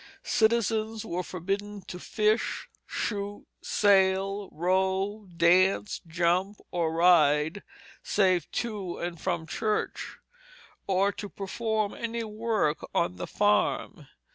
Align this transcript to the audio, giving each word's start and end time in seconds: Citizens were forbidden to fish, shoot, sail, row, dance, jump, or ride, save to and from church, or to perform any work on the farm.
Citizens 0.23 1.05
were 1.05 1.21
forbidden 1.21 1.81
to 1.83 1.99
fish, 1.99 2.67
shoot, 2.87 3.45
sail, 3.61 4.49
row, 4.51 5.27
dance, 5.37 6.01
jump, 6.07 6.57
or 6.71 6.91
ride, 6.91 7.61
save 8.01 8.49
to 8.51 8.97
and 8.97 9.21
from 9.21 9.45
church, 9.45 10.17
or 10.87 11.11
to 11.11 11.29
perform 11.29 11.93
any 11.93 12.23
work 12.23 12.83
on 12.95 13.17
the 13.17 13.27
farm. 13.27 14.07